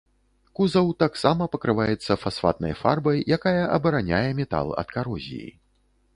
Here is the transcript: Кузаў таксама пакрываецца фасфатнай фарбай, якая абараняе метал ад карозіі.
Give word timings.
Кузаў 0.59 0.87
таксама 1.03 1.47
пакрываецца 1.55 2.17
фасфатнай 2.23 2.73
фарбай, 2.81 3.23
якая 3.39 3.63
абараняе 3.77 4.27
метал 4.43 4.67
ад 4.85 4.97
карозіі. 4.97 5.49